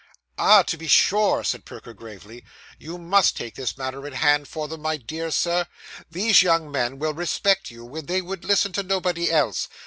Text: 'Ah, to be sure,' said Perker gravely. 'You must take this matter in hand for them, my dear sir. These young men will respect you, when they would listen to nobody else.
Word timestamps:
'Ah, 0.39 0.63
to 0.63 0.77
be 0.77 0.87
sure,' 0.87 1.43
said 1.43 1.63
Perker 1.63 1.93
gravely. 1.93 2.43
'You 2.79 2.97
must 2.97 3.37
take 3.37 3.53
this 3.53 3.77
matter 3.77 4.07
in 4.07 4.13
hand 4.13 4.47
for 4.47 4.67
them, 4.67 4.81
my 4.81 4.97
dear 4.97 5.29
sir. 5.29 5.67
These 6.09 6.41
young 6.41 6.71
men 6.71 6.97
will 6.97 7.13
respect 7.13 7.69
you, 7.69 7.85
when 7.85 8.07
they 8.07 8.23
would 8.23 8.43
listen 8.43 8.71
to 8.73 8.81
nobody 8.81 9.29
else. 9.31 9.69